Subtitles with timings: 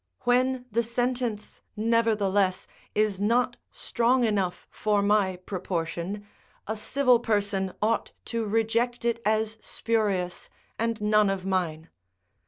[0.21, 2.65] When the sentence, nevertheless,
[2.95, 6.25] is not strong enough for my proportion,
[6.65, 11.91] a civil person ought to reject it as spurious, and none of mine.